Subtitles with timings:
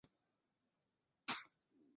[0.03, 0.03] 于
[1.27, 1.37] 唐奥方。